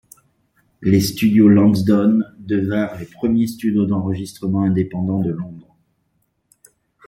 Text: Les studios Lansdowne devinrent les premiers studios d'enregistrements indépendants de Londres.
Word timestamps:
Les 0.81 0.99
studios 0.99 1.47
Lansdowne 1.47 2.23
devinrent 2.39 2.97
les 2.97 3.05
premiers 3.05 3.45
studios 3.45 3.85
d'enregistrements 3.85 4.63
indépendants 4.63 5.19
de 5.21 5.29
Londres. 5.29 5.77